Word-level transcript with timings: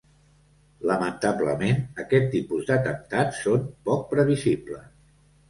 Lamentablement 0.91 1.83
aquest 2.05 2.25
tipus 2.37 2.65
d’atemptats 2.71 3.45
són 3.45 3.69
poc 3.91 4.09
previsibles. 4.17 4.91